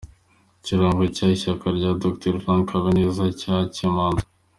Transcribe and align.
Ikirango 0.59 1.03
cy’ 1.15 1.21
Ishyaka 1.35 1.65
rya 1.77 1.91
Dr 2.03 2.33
Frank 2.43 2.67
Habineza 2.73 3.23
cyakemanzwe. 3.39 4.29